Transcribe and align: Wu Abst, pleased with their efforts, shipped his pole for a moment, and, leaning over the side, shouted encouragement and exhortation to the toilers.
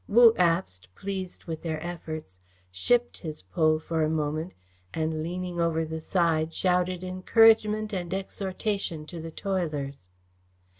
Wu 0.07 0.33
Abst, 0.33 0.87
pleased 0.95 1.43
with 1.45 1.61
their 1.61 1.79
efforts, 1.85 2.39
shipped 2.71 3.19
his 3.19 3.43
pole 3.43 3.77
for 3.77 4.03
a 4.03 4.09
moment, 4.09 4.55
and, 4.95 5.21
leaning 5.21 5.59
over 5.59 5.85
the 5.85 6.01
side, 6.01 6.51
shouted 6.55 7.03
encouragement 7.03 7.93
and 7.93 8.11
exhortation 8.11 9.05
to 9.05 9.21
the 9.21 9.29
toilers. 9.29 10.09